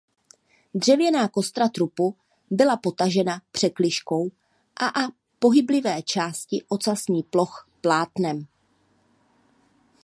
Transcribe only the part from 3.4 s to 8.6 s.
překližkou a a pohyblivé části ocasní ploch plátnem.